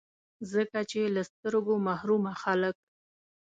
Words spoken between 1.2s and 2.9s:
سترګو محرومه خلګ